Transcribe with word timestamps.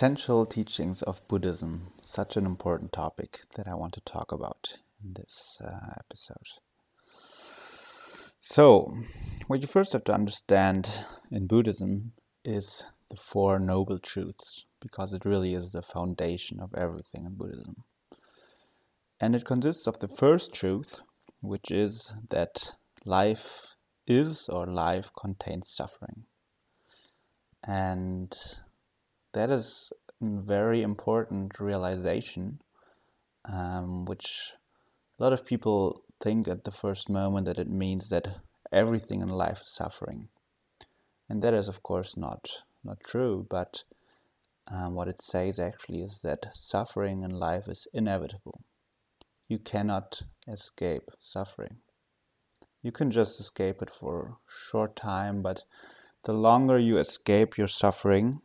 Essential 0.00 0.46
teachings 0.46 1.02
of 1.02 1.20
Buddhism, 1.28 1.92
such 2.00 2.38
an 2.38 2.46
important 2.46 2.90
topic 2.90 3.40
that 3.54 3.68
I 3.68 3.74
want 3.74 3.92
to 3.92 4.00
talk 4.00 4.32
about 4.32 4.78
in 5.04 5.12
this 5.12 5.60
uh, 5.62 5.92
episode. 5.98 6.48
So, 8.38 8.96
what 9.46 9.60
you 9.60 9.66
first 9.66 9.92
have 9.92 10.04
to 10.04 10.14
understand 10.14 11.04
in 11.30 11.46
Buddhism 11.46 12.12
is 12.46 12.82
the 13.10 13.18
Four 13.18 13.58
Noble 13.58 13.98
Truths, 13.98 14.64
because 14.80 15.12
it 15.12 15.26
really 15.26 15.52
is 15.52 15.70
the 15.70 15.82
foundation 15.82 16.60
of 16.60 16.74
everything 16.74 17.26
in 17.26 17.34
Buddhism. 17.34 17.84
And 19.20 19.36
it 19.36 19.44
consists 19.44 19.86
of 19.86 19.98
the 19.98 20.08
first 20.08 20.54
truth, 20.54 21.02
which 21.42 21.70
is 21.70 22.10
that 22.30 22.72
life 23.04 23.76
is 24.06 24.48
or 24.48 24.66
life 24.66 25.10
contains 25.14 25.68
suffering. 25.68 26.24
And 27.62 28.34
that 29.32 29.50
is 29.50 29.92
a 30.20 30.24
very 30.24 30.82
important 30.82 31.58
realization, 31.60 32.60
um, 33.44 34.04
which 34.04 34.52
a 35.18 35.22
lot 35.22 35.32
of 35.32 35.46
people 35.46 36.02
think 36.20 36.48
at 36.48 36.64
the 36.64 36.70
first 36.70 37.08
moment 37.08 37.46
that 37.46 37.58
it 37.58 37.68
means 37.68 38.08
that 38.08 38.40
everything 38.72 39.22
in 39.22 39.28
life 39.28 39.62
is 39.62 39.68
suffering. 39.68 40.28
And 41.28 41.42
that 41.42 41.54
is, 41.54 41.68
of 41.68 41.82
course, 41.82 42.16
not, 42.16 42.48
not 42.84 42.98
true, 43.04 43.46
but 43.48 43.84
um, 44.66 44.94
what 44.94 45.08
it 45.08 45.22
says 45.22 45.58
actually 45.58 46.02
is 46.02 46.20
that 46.20 46.50
suffering 46.52 47.22
in 47.22 47.30
life 47.30 47.68
is 47.68 47.86
inevitable. 47.92 48.62
You 49.48 49.58
cannot 49.58 50.22
escape 50.46 51.10
suffering. 51.18 51.78
You 52.82 52.92
can 52.92 53.10
just 53.10 53.40
escape 53.40 53.82
it 53.82 53.90
for 53.90 54.20
a 54.20 54.36
short 54.70 54.96
time, 54.96 55.42
but 55.42 55.64
the 56.24 56.32
longer 56.32 56.78
you 56.78 56.98
escape 56.98 57.58
your 57.58 57.68
suffering, 57.68 58.40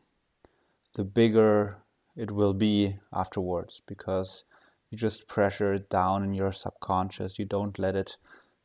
the 0.95 1.03
bigger 1.03 1.77
it 2.15 2.31
will 2.31 2.53
be 2.53 2.95
afterwards 3.13 3.81
because 3.85 4.45
you 4.89 4.97
just 4.97 5.27
pressure 5.27 5.73
it 5.73 5.89
down 5.89 6.23
in 6.23 6.33
your 6.33 6.51
subconscious. 6.51 7.37
You 7.37 7.45
don't 7.45 7.77
let 7.77 7.95
it 7.95 8.17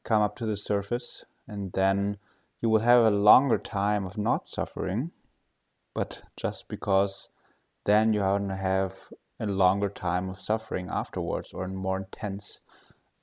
come 0.05 0.23
up 0.23 0.37
to 0.37 0.47
the 0.47 0.57
surface, 0.57 1.25
and 1.49 1.73
then 1.73 2.17
you 2.61 2.69
will 2.69 2.81
have 2.81 3.05
a 3.05 3.11
longer 3.11 3.59
time 3.59 4.07
of 4.07 4.17
not 4.17 4.49
suffering, 4.49 5.11
but 5.95 6.23
just 6.37 6.69
because 6.69 7.31
then 7.85 8.13
you 8.13 8.21
have 8.21 9.13
a 9.41 9.47
longer 9.47 9.89
time 9.89 10.29
of 10.29 10.39
suffering 10.39 10.89
afterwards 10.89 11.53
or 11.53 11.65
a 11.65 11.69
more 11.69 11.99
intense 11.99 12.61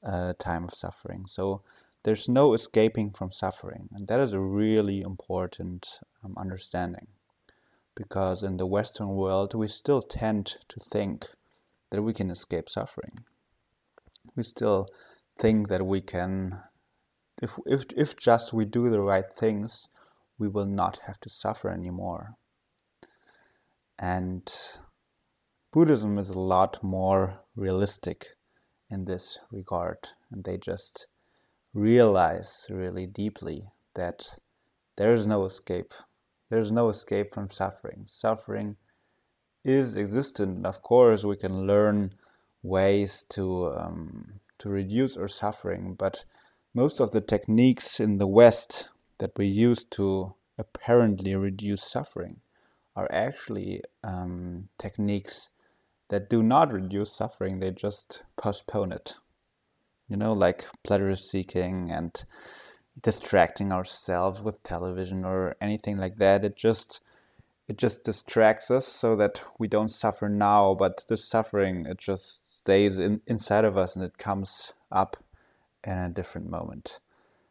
uh, 0.04 0.34
time 0.38 0.66
of 0.66 0.74
suffering. 0.74 1.26
So 1.26 1.62
there's 2.04 2.28
no 2.28 2.54
escaping 2.54 3.12
from 3.12 3.32
suffering, 3.32 3.88
and 3.94 4.08
that 4.08 4.20
is 4.20 4.34
a 4.34 4.40
really 4.40 5.02
important 5.02 6.00
um, 6.23 6.34
understanding 6.38 7.08
because 7.98 8.44
in 8.44 8.58
the 8.58 8.68
Western 8.68 9.10
world 9.10 9.56
we 9.56 9.68
still 9.68 10.04
tend 10.04 10.58
to 10.70 10.80
think 10.80 11.26
that 11.90 12.04
we 12.04 12.14
can 12.14 12.30
escape 12.30 12.70
suffering. 12.70 13.24
We 14.36 14.44
still 14.44 14.88
think 15.40 15.68
that 15.70 15.86
we 15.86 16.02
can, 16.02 16.62
if, 17.42 17.58
if, 17.66 17.86
if 17.96 18.16
just 18.16 18.54
we 18.54 18.66
do 18.66 18.90
the 18.90 19.02
right 19.02 19.26
things, 19.34 19.90
we 20.38 20.48
will 20.48 20.68
not 20.68 21.00
have 21.08 21.20
to 21.22 21.30
suffer 21.30 21.70
anymore. 21.70 22.36
And 23.98 24.48
Buddhism 25.72 26.20
is 26.20 26.30
a 26.30 26.40
lot 26.40 26.84
more 26.84 27.42
realistic 27.56 28.28
in 28.92 29.06
this 29.06 29.40
regard, 29.52 30.10
and 30.32 30.44
they 30.44 30.58
just 30.58 31.08
realize 31.74 32.68
really 32.70 33.08
deeply 33.08 33.70
that 33.96 34.36
there 34.98 35.14
is 35.14 35.26
no 35.26 35.46
escape 35.46 35.94
there's 36.50 36.72
no 36.72 36.90
escape 36.90 37.34
from 37.34 37.50
suffering. 37.50 38.04
Suffering 38.06 38.78
is 39.64 39.98
existent. 39.98 40.66
Of 40.66 40.82
course, 40.82 41.24
we 41.26 41.36
can 41.36 41.68
learn 41.68 42.12
ways 42.64 43.26
to 43.30 43.74
um, 43.74 44.40
to 44.60 44.70
reduce 44.70 45.18
our 45.18 45.28
suffering, 45.28 45.94
but 45.94 46.26
most 46.74 47.00
of 47.00 47.12
the 47.12 47.22
techniques 47.22 48.00
in 48.00 48.18
the 48.18 48.28
West 48.28 48.90
that 49.20 49.32
we 49.38 49.46
use 49.46 49.84
to 49.84 50.34
apparently 50.58 51.36
reduce 51.36 51.84
suffering 51.84 52.42
are 52.96 53.08
actually 53.12 53.82
um, 54.04 54.70
techniques 54.80 55.50
that 56.10 56.30
do 56.30 56.42
not 56.42 56.72
reduce 56.72 57.14
suffering; 57.14 57.60
they 57.60 57.72
just 57.72 58.24
postpone 58.38 58.92
it. 58.92 59.16
You 60.08 60.16
know, 60.16 60.32
like 60.32 60.66
pleasure 60.84 61.18
seeking 61.18 61.92
and 61.92 62.24
distracting 63.02 63.72
ourselves 63.72 64.42
with 64.42 64.64
television 64.64 65.26
or 65.26 65.56
anything 65.62 65.98
like 65.98 66.16
that. 66.18 66.44
It 66.44 66.56
just 66.56 67.02
it 67.68 67.78
just 67.78 68.06
distracts 68.06 68.72
us 68.72 68.88
so 68.88 69.16
that 69.18 69.44
we 69.60 69.68
don't 69.68 69.90
suffer 69.90 70.30
now, 70.30 70.74
but 70.74 71.06
the 71.08 71.18
suffering 71.18 71.86
it 71.86 71.98
just 71.98 72.60
stays 72.60 72.98
in, 72.98 73.22
inside 73.28 73.66
of 73.66 73.78
us 73.78 73.96
and 73.96 74.06
it 74.06 74.18
comes 74.18 74.74
up 74.92 75.18
in 75.84 75.98
a 75.98 76.10
different 76.10 76.50
moment. 76.50 77.00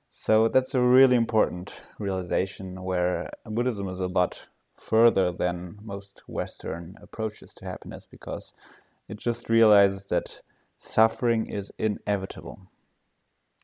So 0.08 0.48
that's 0.48 0.74
a 0.74 0.80
really 0.80 1.16
important 1.16 1.82
realization 1.98 2.82
where 2.82 3.30
Buddhism 3.44 3.88
is 3.88 4.00
a 4.00 4.06
lot 4.06 4.48
further 4.74 5.30
than 5.30 5.78
most 5.82 6.22
Western 6.26 6.96
approaches 7.02 7.52
to 7.54 7.66
happiness 7.66 8.06
because 8.10 8.54
it 9.08 9.18
just 9.18 9.50
realizes 9.50 10.06
that 10.06 10.40
suffering 10.78 11.46
is 11.46 11.72
inevitable 11.78 12.68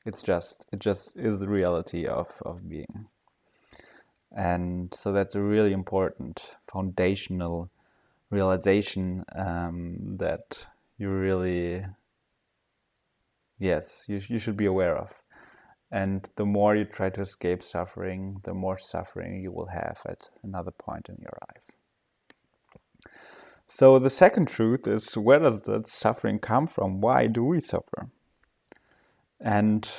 it's 0.05 0.23
just 0.23 0.67
it 0.73 0.81
just 0.81 1.17
is 1.17 1.41
the 1.41 1.49
reality 1.49 2.07
of 2.07 2.41
of 2.45 2.69
being. 2.69 3.07
And 4.35 4.93
so 4.95 5.13
that's 5.13 5.35
a 5.35 5.43
really 5.43 5.73
important 5.73 6.57
foundational 6.65 7.71
realization 8.31 9.25
um, 9.35 10.17
that 10.19 10.67
you 10.97 11.11
really 11.11 11.85
yes 13.59 14.05
you, 14.09 14.21
you 14.29 14.39
should 14.39 14.57
be 14.57 14.67
aware 14.67 14.97
of. 14.97 15.23
And 15.91 16.31
the 16.37 16.47
more 16.47 16.75
you 16.75 16.87
try 16.87 17.11
to 17.11 17.21
escape 17.21 17.63
suffering 17.63 18.41
the 18.45 18.55
more 18.55 18.79
suffering 18.79 19.43
you 19.43 19.53
will 19.53 19.67
have 19.67 20.01
at 20.07 20.31
another 20.43 20.73
point 20.73 21.09
in 21.09 21.17
your 21.21 21.37
life. 21.49 21.71
So 23.67 23.99
the 23.99 24.11
second 24.11 24.49
truth 24.49 24.87
is 24.87 25.17
where 25.17 25.39
does 25.39 25.63
that 25.63 25.87
suffering 25.87 26.39
come 26.39 26.67
from? 26.67 27.01
Why 27.01 27.27
do 27.27 27.45
we 27.45 27.61
suffer 27.61 28.11
and 29.43 29.91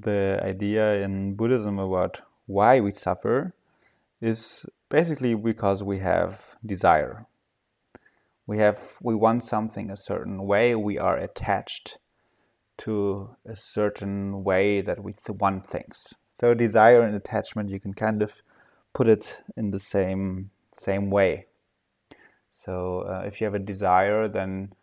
the 0.00 0.40
idea 0.42 1.02
in 1.02 1.34
Buddhism 1.34 1.78
about 1.78 2.22
why 2.46 2.80
we 2.80 2.92
suffer 2.92 3.52
is 4.20 4.64
basically 4.88 5.34
because 5.34 5.82
we 5.82 5.98
have 5.98 6.56
desire. 6.64 7.26
We 8.46 8.58
have 8.58 8.78
we 9.02 9.14
want 9.14 9.42
something 9.42 9.90
a 9.90 9.96
certain 9.96 10.46
way, 10.46 10.74
we 10.74 10.98
are 10.98 11.16
attached 11.16 11.98
to 12.78 13.36
a 13.44 13.56
certain 13.56 14.44
way 14.44 14.80
that 14.80 15.02
we 15.02 15.14
want 15.28 15.66
things. 15.66 16.14
So 16.30 16.54
desire 16.54 17.02
and 17.02 17.14
attachment 17.14 17.70
you 17.70 17.80
can 17.80 17.94
kind 17.94 18.22
of 18.22 18.42
put 18.92 19.08
it 19.08 19.42
in 19.56 19.70
the 19.70 19.78
same 19.78 20.50
same 20.70 21.10
way. 21.10 21.46
So 22.50 23.00
uh, 23.00 23.22
if 23.26 23.40
you 23.40 23.46
have 23.46 23.54
a 23.54 23.58
desire 23.58 24.28
then 24.28 24.74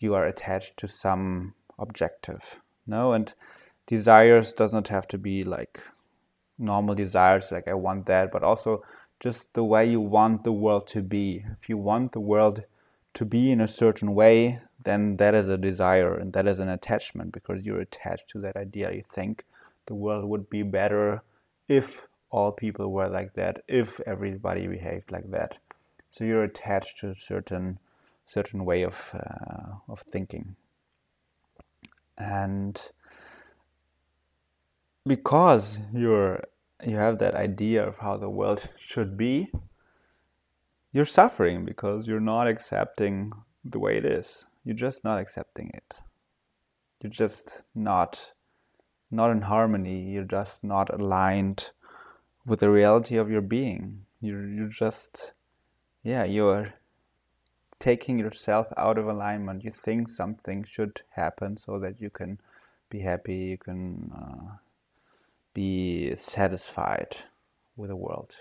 you 0.00 0.14
are 0.14 0.26
attached 0.26 0.76
to 0.78 0.88
some 0.88 1.54
objective. 1.78 2.60
No, 2.86 3.12
and 3.12 3.32
desires 3.94 4.52
does 4.52 4.72
not 4.72 4.88
have 4.88 5.06
to 5.06 5.18
be 5.18 5.36
like 5.56 5.80
normal 6.58 6.94
desires 6.94 7.52
like 7.52 7.68
i 7.68 7.74
want 7.74 8.06
that 8.06 8.32
but 8.32 8.42
also 8.42 8.82
just 9.20 9.52
the 9.52 9.62
way 9.62 9.84
you 9.84 10.00
want 10.00 10.44
the 10.44 10.52
world 10.52 10.86
to 10.88 11.02
be. 11.02 11.44
If 11.60 11.68
you 11.68 11.76
want 11.76 12.12
the 12.12 12.20
world 12.20 12.64
to 13.12 13.24
be 13.26 13.50
in 13.50 13.60
a 13.60 13.68
certain 13.68 14.14
way 14.14 14.60
then 14.82 15.18
that 15.18 15.34
is 15.34 15.46
a 15.46 15.58
desire 15.58 16.14
and 16.14 16.32
that 16.32 16.48
is 16.48 16.58
an 16.58 16.70
attachment 16.70 17.32
because 17.32 17.66
you're 17.66 17.80
attached 17.80 18.30
to 18.30 18.38
that 18.38 18.56
idea. 18.56 18.94
You 18.94 19.02
think 19.02 19.44
the 19.84 19.94
world 19.94 20.24
would 20.24 20.48
be 20.48 20.62
better 20.62 21.22
if 21.68 22.06
all 22.30 22.50
people 22.50 22.90
were 22.90 23.08
like 23.08 23.34
that 23.34 23.62
if 23.68 24.00
everybody 24.00 24.66
behaved 24.66 25.12
like 25.12 25.30
that. 25.32 25.58
So 26.08 26.24
you're 26.24 26.44
attached 26.44 26.98
to 27.00 27.10
a 27.10 27.14
certain 27.14 27.78
certain 28.26 28.64
way 28.64 28.82
of 28.82 29.10
uh, 29.12 29.74
of 29.86 30.00
thinking. 30.00 30.56
And 32.16 32.80
because 35.06 35.78
you're 35.92 36.42
you 36.84 36.96
have 36.96 37.18
that 37.18 37.34
idea 37.34 37.86
of 37.86 37.98
how 37.98 38.16
the 38.16 38.30
world 38.30 38.68
should 38.76 39.16
be 39.16 39.50
you're 40.92 41.04
suffering 41.04 41.64
because 41.64 42.08
you're 42.08 42.20
not 42.20 42.48
accepting 42.48 43.32
the 43.64 43.78
way 43.78 43.96
it 43.96 44.04
is. 44.04 44.46
You're 44.64 44.74
just 44.74 45.04
not 45.04 45.20
accepting 45.20 45.70
it. 45.72 46.00
You're 47.00 47.10
just 47.10 47.62
not 47.74 48.32
not 49.10 49.30
in 49.30 49.42
harmony. 49.42 50.02
You're 50.02 50.24
just 50.24 50.62
not 50.62 50.92
aligned 50.92 51.70
with 52.46 52.60
the 52.60 52.70
reality 52.70 53.16
of 53.16 53.30
your 53.30 53.40
being. 53.40 54.06
You're 54.20 54.48
you're 54.48 54.68
just 54.68 55.32
yeah 56.02 56.24
you're 56.24 56.74
taking 57.78 58.18
yourself 58.18 58.66
out 58.76 58.98
of 58.98 59.06
alignment. 59.06 59.64
You 59.64 59.70
think 59.70 60.08
something 60.08 60.64
should 60.64 61.02
happen 61.10 61.56
so 61.56 61.78
that 61.78 62.00
you 62.00 62.10
can 62.10 62.40
be 62.90 63.00
happy. 63.00 63.36
You 63.36 63.58
can 63.58 64.10
uh, 64.14 64.56
be 65.54 66.14
satisfied 66.14 67.16
with 67.76 67.90
the 67.90 67.96
world. 67.96 68.36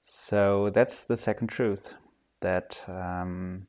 So 0.00 0.70
that's 0.70 1.04
the 1.04 1.16
second 1.16 1.48
truth 1.48 1.94
that 2.40 2.82
um, 2.88 3.66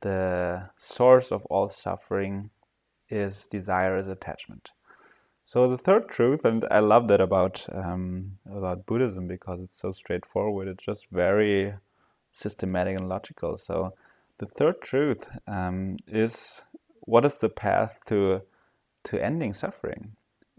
the 0.00 0.70
source 0.76 1.32
of 1.32 1.46
all 1.46 1.68
suffering 1.68 2.50
is 3.08 3.46
desire, 3.46 3.96
is 3.96 4.06
attachment. 4.06 4.72
So 5.42 5.68
the 5.68 5.78
third 5.78 6.08
truth, 6.08 6.44
and 6.44 6.64
I 6.70 6.80
love 6.80 7.06
that 7.08 7.20
about 7.20 7.66
um, 7.72 8.38
about 8.50 8.84
Buddhism 8.84 9.28
because 9.28 9.60
it's 9.60 9.78
so 9.78 9.92
straightforward. 9.92 10.66
It's 10.66 10.84
just 10.84 11.06
very 11.10 11.74
systematic 12.32 12.98
and 12.98 13.08
logical. 13.08 13.56
So 13.56 13.94
the 14.38 14.46
third 14.46 14.82
truth 14.82 15.28
um, 15.46 15.98
is 16.08 16.64
what 17.00 17.24
is 17.24 17.36
the 17.36 17.48
path 17.48 18.00
to 18.08 18.42
to 19.04 19.24
ending 19.24 19.54
suffering? 19.54 20.16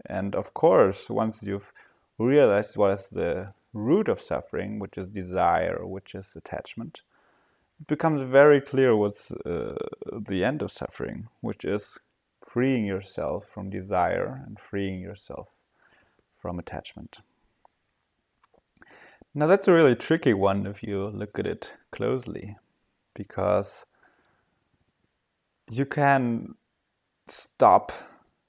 And 0.08 0.34
of 0.34 0.54
course, 0.54 1.10
once 1.10 1.42
you've 1.42 1.72
realized 2.18 2.76
what 2.76 2.92
is 2.92 3.08
the 3.08 3.52
root 3.72 4.08
of 4.08 4.20
suffering, 4.20 4.78
which 4.78 4.96
is 4.96 5.10
desire, 5.10 5.86
which 5.86 6.14
is 6.14 6.34
attachment, 6.34 7.02
it 7.80 7.86
becomes 7.86 8.22
very 8.22 8.60
clear 8.60 8.96
what's 8.96 9.30
uh, 9.30 9.76
the 10.26 10.44
end 10.44 10.62
of 10.62 10.72
suffering, 10.72 11.28
which 11.42 11.64
is 11.64 11.98
freeing 12.44 12.86
yourself 12.86 13.46
from 13.46 13.68
desire 13.70 14.42
and 14.46 14.58
freeing 14.58 15.00
yourself 15.00 15.48
from 16.40 16.58
attachment. 16.58 17.18
Now, 19.34 19.46
that's 19.46 19.68
a 19.68 19.72
really 19.72 19.94
tricky 19.94 20.32
one 20.32 20.66
if 20.66 20.82
you 20.82 21.08
look 21.08 21.38
at 21.38 21.46
it 21.46 21.74
closely, 21.92 22.56
because 23.14 23.84
you 25.70 25.84
can 25.84 26.54
stop 27.28 27.92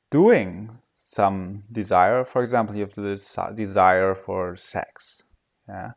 doing 0.09 0.79
some 1.11 1.63
desire. 1.71 2.23
For 2.23 2.41
example, 2.41 2.75
you 2.75 2.81
have 2.81 2.93
this 2.93 3.37
desire 3.55 4.15
for 4.15 4.55
sex. 4.55 5.23
Yeah. 5.67 5.91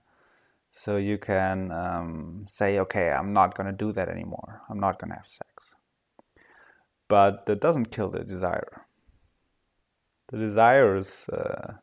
So 0.71 0.97
you 0.97 1.19
can 1.19 1.71
um, 1.71 2.45
say, 2.47 2.79
okay, 2.79 3.11
I'm 3.11 3.33
not 3.33 3.55
going 3.55 3.67
to 3.67 3.85
do 3.85 3.93
that 3.93 4.09
anymore. 4.09 4.63
I'm 4.71 4.81
not 4.81 4.99
going 4.99 5.11
to 5.11 5.17
have 5.17 5.27
sex 5.27 5.75
but 7.13 7.45
that 7.45 7.61
doesn't 7.61 7.91
kill 7.91 8.09
the 8.09 8.25
desire. 8.25 8.87
The 10.31 10.39
desire 10.39 10.97
is 10.97 11.29
uh, 11.29 11.75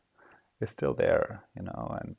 is 0.60 0.72
still 0.72 0.96
there, 0.96 1.44
you 1.56 1.62
know, 1.62 1.98
and 2.02 2.18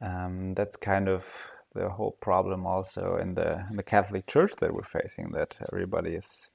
um, 0.00 0.54
that's 0.54 0.74
kind 0.74 1.06
of 1.06 1.50
the 1.74 1.90
whole 1.90 2.12
problem 2.22 2.66
also 2.66 3.16
in 3.16 3.34
the 3.34 3.66
in 3.68 3.76
the 3.76 3.82
Catholic 3.82 4.26
Church 4.26 4.52
that 4.60 4.72
we're 4.72 4.92
facing. 5.00 5.32
That 5.32 5.58
everybody 5.70 6.14
is, 6.14 6.48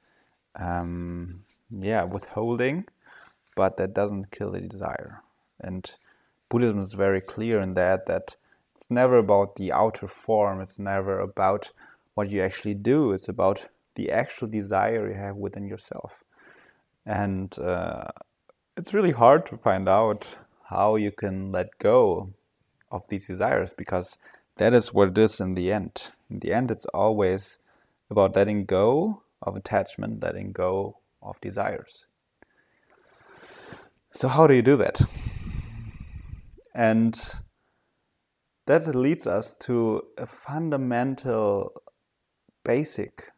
um, 0.56 1.44
yeah, 1.69 2.04
withholding, 2.04 2.86
but 3.56 3.78
that 3.78 3.94
doesn't 3.94 4.31
kill 4.31 4.51
the 4.51 4.62
desire. 4.62 5.22
And 5.60 5.92
Buddhism 6.50 6.80
is 6.80 6.94
very 6.94 7.22
clear 7.22 7.60
in 7.60 7.74
that 7.75 8.06
that 8.07 8.36
it's 8.74 8.90
never 8.90 9.18
about 9.18 9.57
the 9.57 9.72
outer 9.72 10.07
form. 10.07 10.62
It's 10.62 10.80
never 10.80 11.19
about 11.19 11.72
what 12.13 12.30
you 12.30 12.42
actually 12.42 12.75
do. 12.75 13.12
It's 13.12 13.28
about 13.28 13.68
the 13.96 14.12
actual 14.12 14.48
desire 14.48 15.10
you 15.10 15.16
have 15.16 15.36
within 15.36 15.68
yourself. 15.68 16.24
And 17.06 17.57
uh, 17.60 18.06
it's 18.78 18.94
really 18.94 19.12
hard 19.12 19.46
to 19.48 19.57
find 19.57 19.90
out 19.90 20.38
how 20.69 20.95
you 20.95 21.12
can 21.12 21.52
let 21.52 21.78
go 21.80 22.30
of 22.92 23.07
these 23.10 23.28
desires 23.28 23.74
because 23.74 24.18
that 24.56 24.74
is 24.74 24.94
what 24.94 25.10
it 25.10 25.18
is 25.18 25.40
in 25.40 25.56
the 25.56 25.72
end. 25.72 26.12
In 26.30 26.40
the 26.40 26.54
end, 26.54 26.72
it's 26.72 26.86
always 26.94 27.60
about 28.10 28.36
letting 28.36 28.66
go 28.66 29.24
of 29.42 29.56
attachment, 29.56 30.24
letting 30.24 30.52
go 30.52 30.98
of 31.22 31.42
desires. 31.42 32.06
So, 34.11 34.27
how 34.27 34.47
do 34.47 34.56
you 34.56 34.63
do 34.63 34.75
that? 34.77 35.01
And 36.73 37.19
that 38.65 38.95
leads 38.95 39.27
us 39.27 39.56
to 39.61 40.01
a 40.17 40.25
fundamental, 40.25 41.73
basic 42.63 43.31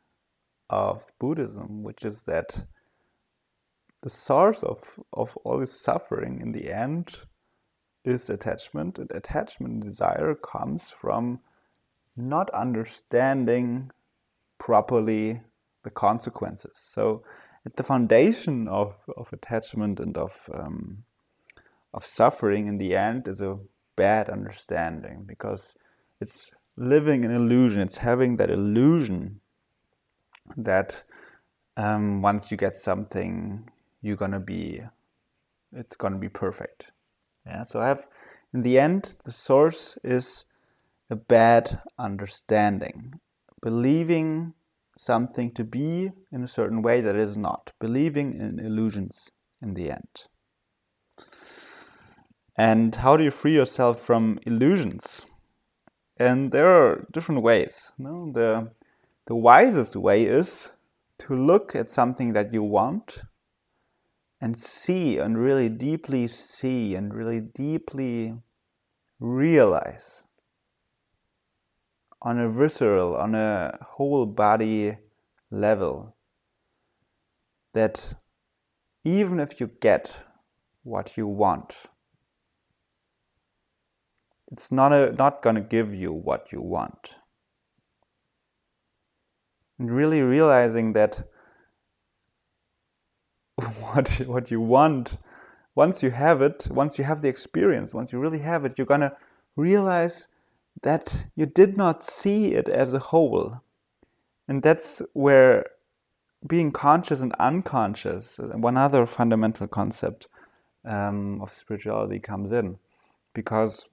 of 0.69 1.12
Buddhism, 1.19 1.83
which 1.83 2.06
is 2.06 2.23
that 2.23 2.65
the 4.01 4.09
source 4.09 4.63
of, 4.63 5.00
of 5.13 5.38
all 5.44 5.59
this 5.59 5.79
suffering 5.79 6.39
in 6.41 6.53
the 6.53 6.71
end 6.71 7.21
is 8.06 8.29
attachment, 8.29 8.97
and 8.97 9.12
attachment 9.12 9.73
and 9.73 9.83
desire 9.83 10.35
comes 10.35 10.89
from 10.89 11.41
not 12.15 12.50
understanding 12.51 13.91
properly 14.57 15.41
the 15.83 15.89
consequences. 15.89 16.71
So, 16.75 17.23
the 17.63 17.84
foundation 17.84 18.68
of, 18.68 19.04
of 19.16 19.31
attachment 19.31 20.00
and 20.00 20.18
of 20.18 20.50
um, 20.54 21.04
of 21.94 22.06
suffering 22.06 22.68
in 22.68 22.78
the 22.78 22.96
end 22.96 23.28
is 23.28 23.42
a 23.42 23.60
bad 23.96 24.30
understanding 24.30 25.24
because 25.25 25.75
it's 26.19 26.50
living 26.78 27.25
an 27.25 27.31
illusion. 27.31 27.81
It's 27.81 27.98
having 27.98 28.38
that 28.38 28.50
illusion 28.50 29.42
that 30.58 31.04
um, 31.78 32.22
once 32.22 32.52
you 32.52 32.58
get 32.58 32.75
something, 32.75 33.69
you're 34.02 34.16
gonna 34.16 34.40
be, 34.40 34.81
it's 35.74 35.96
gonna 35.96 36.18
be 36.18 36.30
perfect. 36.30 36.92
Yeah. 37.46 37.64
So 37.64 37.81
I 37.81 37.88
have, 37.88 38.07
in 38.54 38.62
the 38.62 38.80
end, 38.80 39.18
the 39.25 39.31
source 39.31 39.98
is 40.04 40.46
a 41.10 41.16
bad 41.16 41.81
understanding, 42.00 43.19
believing 43.62 44.54
something 44.98 45.52
to 45.54 45.64
be 45.64 46.12
in 46.32 46.44
a 46.44 46.48
certain 46.48 46.81
way 46.81 47.02
that 47.02 47.16
is 47.16 47.38
not, 47.38 47.71
believing 47.80 48.33
in 48.33 48.60
illusions 48.60 49.31
in 49.62 49.74
the 49.74 49.92
end. 49.92 50.26
And 52.57 52.95
how 52.95 53.18
do 53.18 53.24
you 53.24 53.31
free 53.31 53.54
yourself 53.54 54.00
from 54.02 54.40
illusions? 54.45 55.26
And 56.18 56.52
there 56.52 56.69
are 56.69 57.07
different 57.12 57.42
ways. 57.42 57.94
Know? 57.98 58.31
The 58.31 58.71
the 59.28 59.36
wisest 59.36 59.95
way 59.95 60.24
is 60.24 60.71
to 61.19 61.36
look 61.36 61.76
at 61.76 61.92
something 61.92 62.33
that 62.33 62.54
you 62.54 62.64
want 62.64 63.24
and 64.42 64.57
see 64.57 65.19
and 65.19 65.38
really 65.38 65.69
deeply 65.69 66.28
see 66.28 66.95
and 66.95 67.14
really 67.14 67.40
deeply 67.40 68.33
realize 69.19 70.26
on 72.21 72.40
a 72.40 72.49
visceral, 72.49 73.16
on 73.16 73.35
a 73.35 73.78
whole 73.81 74.25
body 74.25 74.97
level 75.49 76.16
that 77.73 78.13
even 79.04 79.40
if 79.40 79.59
you 79.59 79.68
get 79.80 80.23
what 80.83 81.18
you 81.18 81.28
want, 81.28 81.85
it's 84.51 84.71
not, 84.71 84.92
a, 84.92 85.11
not 85.13 85.42
going 85.42 85.56
to 85.56 85.61
give 85.61 85.95
you 85.95 86.11
what 86.11 86.51
you 86.51 86.61
want. 86.61 87.16
And 89.80 89.90
really 89.90 90.21
realizing 90.21 90.94
that 90.94 91.23
what 93.81 94.09
what 94.25 94.51
you 94.51 94.61
want 94.61 95.18
once 95.75 96.01
you 96.01 96.11
have 96.11 96.42
it 96.42 96.68
once 96.71 96.97
you 96.97 97.04
have 97.04 97.21
the 97.21 97.28
experience 97.28 97.94
once 97.94 98.11
you 98.11 98.19
really 98.19 98.40
have 98.40 98.66
it 98.66 98.78
you're 98.78 98.87
going 98.87 99.01
to 99.01 99.16
realize 99.56 100.28
that 100.83 101.28
you 101.35 101.45
did 101.45 101.78
not 101.78 102.04
see 102.04 102.54
it 102.54 102.68
as 102.68 102.94
a 102.94 103.00
whole 103.00 103.61
and 104.47 104.64
that's 104.64 105.02
where 105.14 105.66
being 106.47 106.71
conscious 106.71 107.21
and 107.21 107.33
unconscious 107.40 108.40
one 108.40 108.78
other 108.78 109.06
fundamental 109.06 109.68
concept 109.68 110.28
um, 110.83 111.40
of 111.42 111.54
spirituality 111.54 112.19
comes 112.19 112.52
in 112.52 112.78
because 113.33 113.85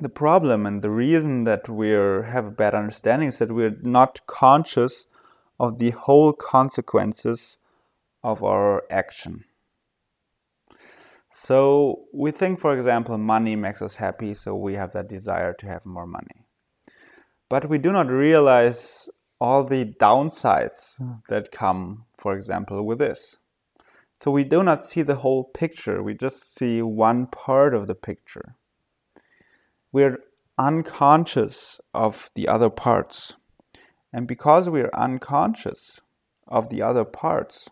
the 0.00 0.08
problem 0.08 0.64
and 0.66 0.82
the 0.82 0.90
reason 0.90 1.44
that 1.44 1.68
we 1.68 1.90
have 1.90 2.46
a 2.46 2.50
bad 2.50 2.74
understanding 2.74 3.28
is 3.28 3.38
that 3.38 3.52
we're 3.52 3.76
not 3.82 4.26
conscious 4.26 5.06
of 5.60 5.78
the 5.78 5.90
whole 5.90 6.32
consequences 6.32 7.58
of 8.24 8.42
our 8.42 8.84
action. 8.90 9.44
So 11.34 12.04
we 12.12 12.30
think, 12.30 12.60
for 12.60 12.76
example, 12.76 13.16
money 13.16 13.56
makes 13.56 13.80
us 13.80 13.96
happy, 13.96 14.34
so 14.34 14.54
we 14.54 14.74
have 14.74 14.92
that 14.92 15.08
desire 15.08 15.54
to 15.54 15.66
have 15.66 15.86
more 15.86 16.06
money. 16.06 16.46
But 17.48 17.70
we 17.70 17.78
do 17.78 17.90
not 17.90 18.08
realize 18.08 19.08
all 19.40 19.64
the 19.64 19.86
downsides 19.98 21.00
that 21.28 21.50
come, 21.50 22.04
for 22.18 22.36
example, 22.36 22.84
with 22.84 22.98
this. 22.98 23.38
So 24.20 24.30
we 24.30 24.44
do 24.44 24.62
not 24.62 24.84
see 24.84 25.00
the 25.00 25.16
whole 25.16 25.44
picture, 25.44 26.02
we 26.02 26.14
just 26.14 26.54
see 26.54 26.82
one 26.82 27.26
part 27.26 27.74
of 27.74 27.86
the 27.86 27.94
picture 27.94 28.56
we're 29.92 30.18
unconscious 30.58 31.80
of 31.94 32.30
the 32.34 32.48
other 32.48 32.70
parts. 32.70 33.36
And 34.12 34.26
because 34.26 34.68
we're 34.68 34.90
unconscious 34.94 36.00
of 36.48 36.70
the 36.70 36.82
other 36.82 37.04
parts, 37.04 37.68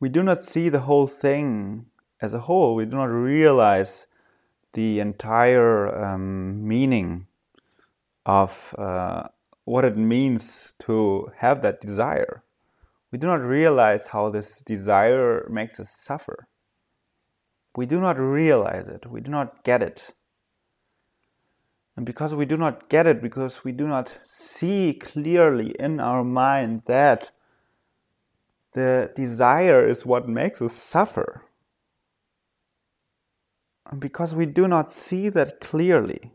we 0.00 0.08
do 0.08 0.22
not 0.22 0.44
see 0.44 0.68
the 0.68 0.80
whole 0.80 1.06
thing 1.06 1.86
as 2.20 2.34
a 2.34 2.40
whole. 2.40 2.74
We 2.74 2.84
do 2.84 2.96
not 2.96 3.06
realize 3.10 4.06
the 4.74 5.00
entire 5.00 6.04
um, 6.04 6.66
meaning 6.66 7.26
of 8.26 8.74
uh, 8.78 9.24
what 9.64 9.84
it 9.84 9.96
means 9.96 10.74
to 10.80 11.30
have 11.36 11.62
that 11.62 11.80
desire. 11.80 12.42
We 13.10 13.18
do 13.18 13.26
not 13.26 13.40
realize 13.40 14.08
how 14.08 14.28
this 14.28 14.62
desire 14.62 15.48
makes 15.50 15.80
us 15.80 15.90
suffer. 15.90 16.46
We 17.76 17.86
do 17.86 18.00
not 18.00 18.18
realize 18.18 18.88
it. 18.88 19.06
We 19.10 19.20
do 19.20 19.30
not 19.30 19.64
get 19.64 19.82
it. 19.82 20.14
And 21.96 22.04
because 22.06 22.34
we 22.34 22.44
do 22.44 22.56
not 22.56 22.88
get 22.88 23.06
it, 23.06 23.20
because 23.20 23.64
we 23.64 23.72
do 23.72 23.88
not 23.88 24.18
see 24.22 24.94
clearly 24.94 25.70
in 25.80 25.98
our 25.98 26.22
mind 26.22 26.82
that 26.86 27.30
the 28.78 29.10
desire 29.14 29.86
is 29.86 30.06
what 30.06 30.28
makes 30.28 30.62
us 30.62 30.72
suffer, 30.72 31.42
because 33.98 34.34
we 34.34 34.46
do 34.46 34.68
not 34.68 34.92
see 34.92 35.28
that 35.28 35.60
clearly, 35.60 36.32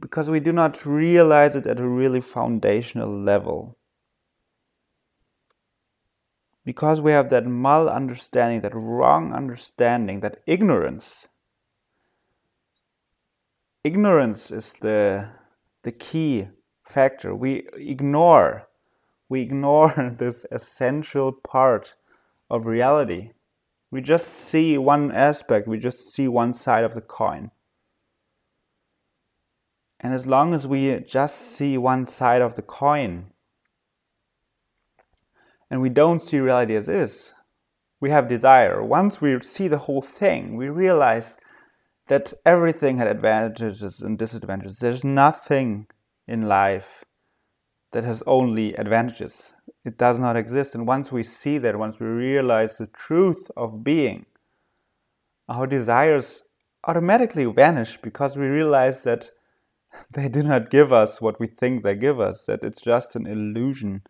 because 0.00 0.28
we 0.28 0.40
do 0.40 0.52
not 0.52 0.84
realize 0.84 1.54
it 1.56 1.66
at 1.66 1.80
a 1.80 1.88
really 1.88 2.20
foundational 2.20 3.08
level, 3.08 3.78
because 6.64 7.00
we 7.00 7.12
have 7.12 7.30
that 7.30 7.46
mal 7.46 7.88
understanding, 7.88 8.60
that 8.60 8.74
wrong 8.74 9.32
understanding, 9.32 10.20
that 10.20 10.42
ignorance. 10.46 11.28
Ignorance 13.84 14.50
is 14.50 14.72
the, 14.74 15.28
the 15.84 15.92
key 15.92 16.48
factor. 16.82 17.34
We 17.34 17.68
ignore, 17.74 18.66
we 19.28 19.40
ignore 19.40 20.14
this 20.18 20.44
essential 20.50 21.32
part 21.32 21.96
of 22.50 22.66
reality. 22.66 23.32
We 23.90 24.00
just 24.00 24.28
see 24.28 24.76
one 24.78 25.12
aspect, 25.12 25.68
we 25.68 25.78
just 25.78 26.12
see 26.12 26.28
one 26.28 26.54
side 26.54 26.84
of 26.84 26.94
the 26.94 27.00
coin. 27.00 27.50
And 29.98 30.12
as 30.12 30.26
long 30.26 30.52
as 30.52 30.66
we 30.66 31.00
just 31.00 31.40
see 31.40 31.78
one 31.78 32.06
side 32.06 32.42
of 32.42 32.54
the 32.54 32.62
coin, 32.62 33.32
and 35.70 35.80
we 35.80 35.88
don't 35.88 36.20
see 36.20 36.38
reality 36.38 36.76
as 36.76 36.88
is. 36.88 37.34
We 38.00 38.10
have 38.10 38.28
desire. 38.28 38.84
Once 38.84 39.20
we 39.20 39.40
see 39.40 39.68
the 39.68 39.78
whole 39.78 40.02
thing, 40.02 40.56
we 40.56 40.68
realize 40.68 41.36
that 42.08 42.32
everything 42.44 42.98
had 42.98 43.08
advantages 43.08 44.00
and 44.00 44.18
disadvantages. 44.18 44.78
There's 44.78 45.02
nothing 45.02 45.86
in 46.28 46.42
life 46.42 47.05
that 47.92 48.04
has 48.04 48.22
only 48.26 48.74
advantages. 48.74 49.54
It 49.84 49.96
does 49.98 50.18
not 50.18 50.36
exist. 50.36 50.74
And 50.74 50.86
once 50.86 51.12
we 51.12 51.22
see 51.22 51.58
that, 51.58 51.78
once 51.78 52.00
we 52.00 52.06
realize 52.06 52.76
the 52.76 52.88
truth 52.88 53.50
of 53.56 53.84
being, 53.84 54.26
our 55.48 55.66
desires 55.66 56.42
automatically 56.84 57.44
vanish 57.46 57.98
because 57.98 58.36
we 58.36 58.46
realize 58.46 59.02
that 59.02 59.30
they 60.12 60.28
do 60.28 60.42
not 60.42 60.70
give 60.70 60.92
us 60.92 61.20
what 61.20 61.38
we 61.40 61.46
think 61.46 61.82
they 61.82 61.94
give 61.94 62.20
us, 62.20 62.44
that 62.44 62.64
it's 62.64 62.80
just 62.80 63.16
an 63.16 63.26
illusion 63.26 64.02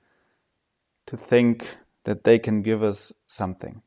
to 1.06 1.16
think 1.16 1.78
that 2.04 2.25
they 2.25 2.38
can 2.38 2.62
give 2.62 2.83
us 2.83 3.12
something. 3.26 3.83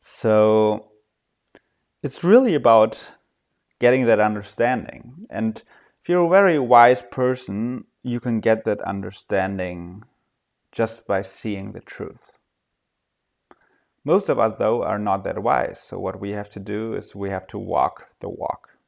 So 0.00 0.92
it's 2.02 2.22
really 2.24 2.54
about 2.54 3.14
getting 3.80 4.06
that 4.06 4.20
understanding. 4.20 5.26
And 5.30 5.62
if 6.08 6.12
you're 6.12 6.24
a 6.24 6.30
very 6.30 6.58
wise 6.58 7.02
person, 7.02 7.84
you 8.02 8.18
can 8.18 8.40
get 8.40 8.64
that 8.64 8.80
understanding 8.80 10.02
just 10.72 11.06
by 11.06 11.20
seeing 11.20 11.72
the 11.72 11.80
truth. 11.80 12.30
Most 14.06 14.30
of 14.30 14.38
us, 14.38 14.56
though, 14.56 14.82
are 14.82 14.98
not 14.98 15.22
that 15.24 15.42
wise. 15.42 15.78
So, 15.78 15.98
what 15.98 16.18
we 16.18 16.30
have 16.30 16.48
to 16.48 16.60
do 16.60 16.94
is 16.94 17.14
we 17.14 17.28
have 17.28 17.46
to 17.48 17.58
walk 17.58 18.08
the 18.20 18.30
walk. 18.30 18.78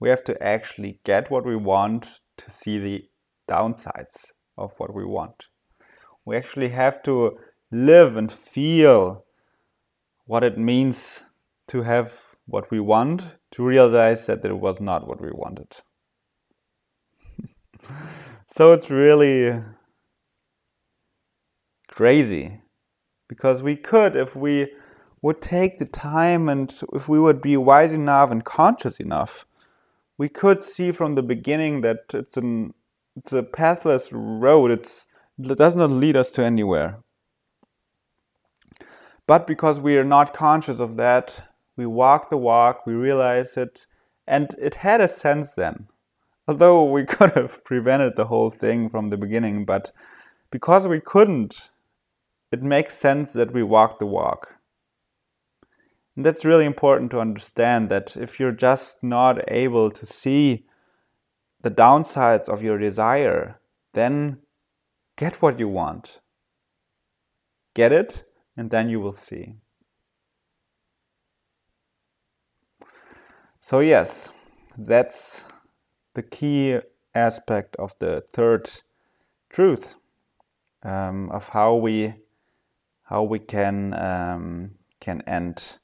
We 0.00 0.08
have 0.08 0.24
to 0.24 0.42
actually 0.42 0.98
get 1.04 1.30
what 1.30 1.46
we 1.46 1.54
want 1.54 2.22
to 2.38 2.50
see 2.50 2.80
the 2.80 3.04
downsides 3.48 4.32
of 4.58 4.74
what 4.78 4.92
we 4.92 5.04
want. 5.04 5.46
We 6.24 6.36
actually 6.36 6.70
have 6.70 7.04
to 7.04 7.38
live 7.70 8.16
and 8.16 8.32
feel 8.32 9.26
what 10.26 10.42
it 10.42 10.58
means 10.58 11.22
to 11.68 11.82
have 11.82 12.34
what 12.46 12.68
we 12.72 12.80
want, 12.80 13.36
to 13.52 13.64
realize 13.64 14.26
that 14.26 14.44
it 14.44 14.58
was 14.58 14.80
not 14.80 15.06
what 15.06 15.20
we 15.20 15.30
wanted. 15.30 15.76
So 18.50 18.72
it's 18.72 18.90
really 18.90 19.62
crazy 21.88 22.62
because 23.28 23.62
we 23.62 23.76
could, 23.76 24.16
if 24.16 24.34
we 24.34 24.72
would 25.22 25.40
take 25.40 25.78
the 25.78 25.84
time 25.84 26.48
and 26.48 26.74
if 26.92 27.08
we 27.08 27.20
would 27.20 27.40
be 27.40 27.56
wise 27.56 27.92
enough 27.92 28.30
and 28.32 28.44
conscious 28.44 28.98
enough, 28.98 29.46
we 30.18 30.28
could 30.28 30.64
see 30.64 30.90
from 30.90 31.14
the 31.14 31.22
beginning 31.22 31.82
that 31.82 32.00
it's 32.12 32.36
an 32.36 32.74
it's 33.16 33.32
a 33.32 33.42
pathless 33.42 34.12
road. 34.12 34.70
It's, 34.70 35.06
it 35.38 35.56
does 35.56 35.76
not 35.76 35.90
lead 35.90 36.16
us 36.16 36.30
to 36.32 36.44
anywhere. 36.44 36.98
But 39.26 39.46
because 39.46 39.80
we 39.80 39.96
are 39.96 40.04
not 40.04 40.34
conscious 40.34 40.80
of 40.80 40.96
that, 40.96 41.48
we 41.76 41.86
walk 41.86 42.30
the 42.30 42.38
walk, 42.38 42.86
we 42.86 42.94
realize 42.94 43.56
it, 43.56 43.86
and 44.26 44.54
it 44.60 44.74
had 44.74 45.00
a 45.00 45.08
sense 45.08 45.52
then. 45.52 45.86
Although 46.48 46.84
we 46.84 47.04
could 47.06 47.32
have 47.32 47.64
prevented 47.64 48.16
the 48.16 48.26
whole 48.26 48.50
thing 48.50 48.88
from 48.88 49.10
the 49.10 49.16
beginning, 49.16 49.64
but 49.64 49.92
because 50.50 50.86
we 50.86 51.00
couldn't, 51.00 51.70
it 52.50 52.62
makes 52.62 52.94
sense 52.94 53.32
that 53.32 53.52
we 53.52 53.62
walk 53.62 53.98
the 53.98 54.06
walk. 54.06 54.56
And 56.16 56.26
that's 56.26 56.44
really 56.44 56.64
important 56.64 57.10
to 57.12 57.20
understand 57.20 57.88
that 57.88 58.16
if 58.16 58.40
you're 58.40 58.52
just 58.52 59.02
not 59.02 59.40
able 59.48 59.90
to 59.90 60.04
see 60.04 60.66
the 61.62 61.70
downsides 61.70 62.48
of 62.48 62.62
your 62.62 62.78
desire, 62.78 63.60
then 63.94 64.38
get 65.16 65.40
what 65.40 65.58
you 65.58 65.68
want. 65.68 66.20
Get 67.74 67.92
it, 67.92 68.24
and 68.56 68.70
then 68.70 68.88
you 68.88 69.00
will 69.00 69.12
see. 69.12 69.54
So, 73.60 73.80
yes, 73.80 74.32
that's 74.76 75.44
the 76.14 76.22
key 76.22 76.78
aspect 77.14 77.76
of 77.76 77.94
the 77.98 78.22
third 78.32 78.70
truth 79.48 79.96
um, 80.82 81.30
of 81.30 81.48
how 81.48 81.74
we 81.74 82.14
how 83.04 83.22
we 83.22 83.38
can 83.38 83.94
um, 83.94 84.70
can 85.00 85.22
end 85.26 85.78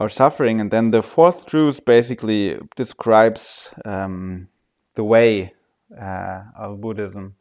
our 0.00 0.08
suffering. 0.08 0.60
And 0.60 0.70
then 0.70 0.90
the 0.90 1.02
fourth 1.02 1.46
truth 1.46 1.84
basically 1.84 2.58
describes 2.76 3.72
um, 3.84 4.48
the 4.94 5.04
way 5.04 5.54
uh, 6.00 6.42
of 6.56 6.80
Buddhism, 6.80 7.34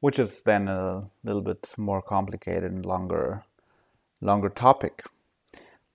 which 0.00 0.18
is 0.18 0.42
then 0.42 0.68
a 0.68 1.10
little 1.24 1.42
bit 1.42 1.74
more 1.76 2.02
complicated 2.02 2.72
and 2.72 2.84
longer, 2.84 3.42
longer 4.20 4.48
topic. 4.48 5.04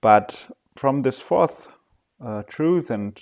But 0.00 0.48
from 0.74 1.02
this 1.02 1.20
fourth 1.20 1.68
uh, 2.24 2.42
truth, 2.44 2.90
and 2.90 3.20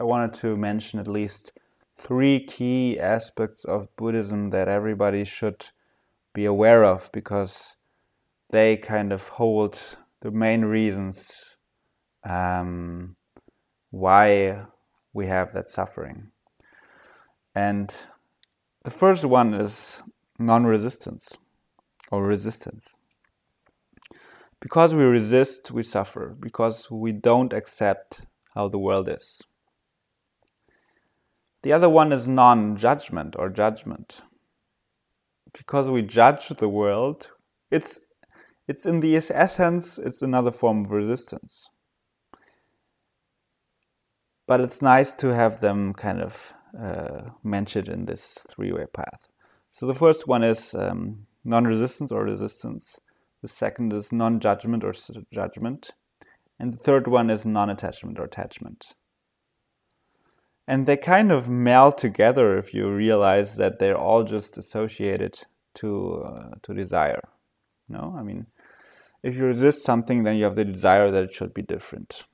I 0.00 0.02
wanted 0.04 0.32
to 0.40 0.56
mention 0.56 0.98
at 0.98 1.06
least 1.06 1.52
three 1.98 2.42
key 2.42 2.98
aspects 2.98 3.64
of 3.64 3.94
Buddhism 3.96 4.48
that 4.48 4.66
everybody 4.66 5.26
should 5.26 5.66
be 6.32 6.46
aware 6.46 6.84
of 6.84 7.10
because 7.12 7.76
they 8.48 8.78
kind 8.78 9.12
of 9.12 9.28
hold 9.28 9.98
the 10.22 10.30
main 10.30 10.64
reasons 10.64 11.58
um, 12.24 13.16
why 13.90 14.64
we 15.12 15.26
have 15.26 15.52
that 15.52 15.68
suffering. 15.68 16.30
And 17.54 17.94
the 18.84 18.90
first 18.90 19.26
one 19.26 19.52
is 19.52 20.02
non 20.38 20.64
resistance 20.64 21.36
or 22.10 22.24
resistance. 22.24 22.96
Because 24.60 24.94
we 24.94 25.02
resist, 25.02 25.70
we 25.70 25.82
suffer, 25.82 26.34
because 26.40 26.90
we 26.90 27.12
don't 27.12 27.52
accept 27.52 28.24
how 28.54 28.66
the 28.66 28.78
world 28.78 29.06
is. 29.06 29.42
The 31.62 31.72
other 31.72 31.88
one 31.88 32.12
is 32.12 32.26
non 32.26 32.76
judgment 32.76 33.36
or 33.38 33.48
judgment. 33.48 34.22
Because 35.52 35.90
we 35.90 36.02
judge 36.02 36.48
the 36.48 36.68
world, 36.68 37.30
it's, 37.70 37.98
it's 38.68 38.86
in 38.86 39.00
the 39.00 39.16
essence, 39.16 39.98
it's 39.98 40.22
another 40.22 40.52
form 40.52 40.84
of 40.84 40.90
resistance 40.92 41.68
but 44.50 44.60
it's 44.60 44.82
nice 44.82 45.14
to 45.14 45.32
have 45.32 45.60
them 45.60 45.94
kind 45.94 46.20
of 46.20 46.52
uh, 46.76 47.20
mentioned 47.44 47.88
in 47.88 48.06
this 48.06 48.36
three-way 48.50 48.84
path. 48.92 49.28
So 49.70 49.86
the 49.86 49.94
first 49.94 50.26
one 50.26 50.42
is 50.42 50.74
um, 50.74 51.28
non-resistance 51.44 52.10
or 52.10 52.24
resistance. 52.24 52.98
The 53.42 53.46
second 53.46 53.92
is 53.92 54.10
non-judgment 54.10 54.82
or 54.82 54.92
judgment, 55.32 55.92
and 56.58 56.74
the 56.74 56.78
third 56.78 57.06
one 57.06 57.30
is 57.30 57.46
non-attachment 57.46 58.18
or 58.18 58.24
attachment. 58.24 58.96
And 60.66 60.86
they 60.86 60.96
kind 60.96 61.32
of 61.32 61.48
meld 61.48 61.98
together 61.98 62.56
if 62.56 62.72
you 62.72 62.90
realize 62.90 63.56
that 63.56 63.78
they're 63.78 63.98
all 63.98 64.22
just 64.22 64.56
associated 64.56 65.40
to 65.74 66.22
uh, 66.24 66.50
to 66.62 66.74
desire. 66.74 67.22
No, 67.88 68.14
I 68.16 68.22
mean, 68.22 68.46
if 69.22 69.36
you 69.36 69.44
resist 69.44 69.82
something, 69.82 70.22
then 70.22 70.36
you 70.36 70.44
have 70.44 70.54
the 70.54 70.64
desire 70.64 71.10
that 71.10 71.24
it 71.24 71.32
should 71.32 71.52
be 71.52 71.62
different 71.62 72.24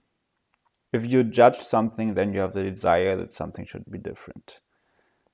if 0.96 1.10
you 1.10 1.22
judge 1.22 1.58
something, 1.58 2.14
then 2.14 2.32
you 2.32 2.40
have 2.40 2.52
the 2.52 2.64
desire 2.64 3.16
that 3.16 3.32
something 3.32 3.64
should 3.64 3.88
be 3.90 3.98
different. 3.98 4.60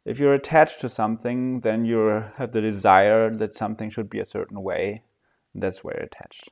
If 0.05 0.19
you're 0.19 0.35
attached 0.35 0.81
to 0.81 0.89
something, 0.89 1.61
then 1.61 1.85
you 1.85 2.25
have 2.37 2.53
the 2.53 2.61
desire 2.61 3.31
that 3.37 3.55
something 3.55 3.89
should 3.89 4.11
be 4.11 4.19
a 4.19 4.27
certain 4.27 4.63
way. 4.63 5.05
That's 5.55 5.85
where 5.85 5.95
you're 5.97 6.07
attached. 6.07 6.51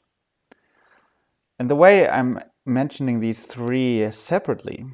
And 1.58 1.68
the 1.68 1.76
way 1.76 2.08
I'm 2.08 2.40
mentioning 2.64 3.20
these 3.20 3.46
three 3.46 4.10
separately 4.12 4.86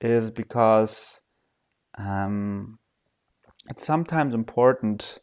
is 0.00 0.30
because 0.30 1.20
um, 1.96 2.78
it's 3.68 3.84
sometimes 3.84 4.34
important 4.34 5.18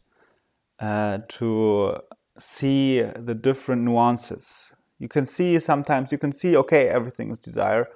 uh, 0.79 1.19
to 1.29 1.97
see 2.37 3.01
the 3.01 3.33
different 3.33 3.83
nuances. 3.83 4.73
You 4.99 5.07
can 5.07 5.25
see 5.25 5.59
sometimes, 5.59 6.11
you 6.11 6.17
can 6.17 6.31
see, 6.31 6.55
okay, 6.57 6.87
everything 6.87 7.31
is 7.31 7.39
desire, 7.39 7.87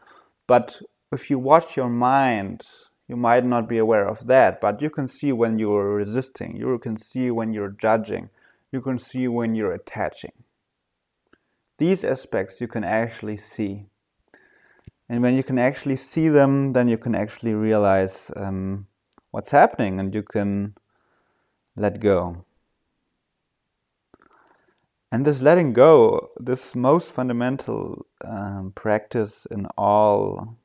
but 0.48 0.82
if 1.12 1.30
you 1.30 1.40
watch 1.40 1.76
your 1.76 1.90
mind, 1.90 2.64
you 3.08 3.16
might 3.16 3.46
not 3.46 3.68
be 3.68 3.78
aware 3.78 4.08
of 4.08 4.28
that, 4.28 4.62
but 4.62 4.82
you 4.82 4.90
can 4.90 5.08
see 5.08 5.32
when 5.32 5.58
you're 5.58 5.96
resisting, 5.96 6.56
you 6.56 6.78
can 6.80 6.96
see 6.96 7.32
when 7.32 7.54
you're 7.54 7.76
judging, 7.80 8.30
you 8.72 8.82
can 8.82 9.00
see 9.00 9.28
when 9.28 9.56
you're 9.56 9.74
attaching. 9.74 10.32
These 11.80 12.04
aspects 12.04 12.62
you 12.62 12.68
can 12.68 12.84
actually 12.84 13.38
see. 13.38 13.89
And 15.10 15.24
when 15.24 15.36
you 15.36 15.44
can 15.44 15.58
actually 15.58 15.96
see 15.96 16.30
them, 16.30 16.74
then 16.74 16.88
you 16.88 16.98
can 16.98 17.16
actually 17.16 17.56
realize 17.56 18.32
um, 18.36 18.86
what's 19.32 19.50
happening 19.50 20.00
and 20.00 20.14
you 20.14 20.22
can 20.22 20.76
let 21.76 22.00
go. 22.00 22.46
And 25.12 25.26
this 25.26 25.42
letting 25.42 25.74
go, 25.74 26.30
this 26.40 26.76
most 26.76 27.14
fundamental 27.14 28.06
um, 28.24 28.72
practice 28.76 29.48
in 29.48 29.66
all 29.76 30.58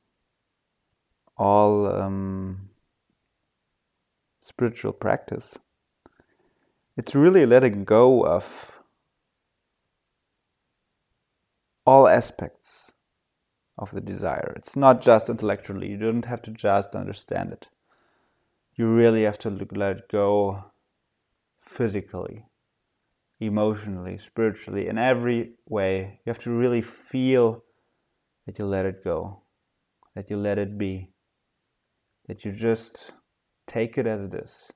all 1.36 1.86
um, 1.90 2.68
spiritual 4.40 4.92
practice, 4.92 5.58
it's 6.96 7.14
really 7.14 7.44
letting 7.44 7.84
go 7.84 8.24
of 8.24 8.78
all 11.84 12.06
aspects 12.06 12.93
of 13.76 13.90
the 13.90 14.00
desire. 14.00 14.52
It's 14.56 14.76
not 14.76 15.00
just 15.00 15.28
intellectually. 15.28 15.90
You 15.90 15.96
don't 15.96 16.24
have 16.24 16.42
to 16.42 16.50
just 16.50 16.94
understand 16.94 17.52
it. 17.52 17.68
You 18.76 18.88
really 18.88 19.22
have 19.22 19.38
to 19.38 19.50
let 19.50 19.96
it 19.96 20.08
go 20.08 20.64
physically 21.60 22.46
emotionally, 23.40 24.18
spiritually, 24.18 24.88
in 24.88 24.98
every 24.98 25.54
way. 25.68 26.20
You 26.24 26.30
have 26.30 26.38
to 26.40 26.50
really 26.50 26.82
feel 26.82 27.64
that 28.46 28.58
you 28.58 28.66
let 28.66 28.86
it 28.86 29.02
go, 29.02 29.42
that 30.14 30.30
you 30.30 30.36
let 30.36 30.58
it 30.58 30.78
be, 30.78 31.10
that 32.26 32.44
you 32.44 32.52
just 32.52 33.12
take 33.66 33.98
it 33.98 34.06
as 34.06 34.22
it 34.22 34.34
is, 34.34 34.70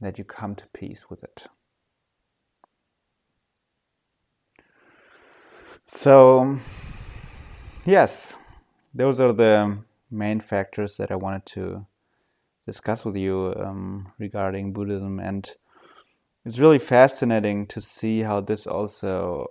that 0.00 0.18
you 0.18 0.24
come 0.24 0.54
to 0.54 0.66
peace 0.68 1.06
with 1.10 1.22
it. 1.22 1.44
So, 5.86 6.58
yes, 7.88 8.36
those 8.94 9.18
are 9.18 9.32
the 9.32 9.78
main 10.10 10.40
factors 10.40 10.96
that 10.98 11.10
I 11.10 11.16
wanted 11.16 11.46
to 11.46 11.86
discuss 12.66 13.04
with 13.04 13.16
you 13.16 13.54
um, 13.56 14.12
regarding 14.18 14.72
Buddhism 14.74 15.18
and 15.18 15.50
it's 16.44 16.58
really 16.58 16.78
fascinating 16.78 17.66
to 17.68 17.80
see 17.80 18.20
how 18.20 18.40
this 18.40 18.66
also 18.66 19.46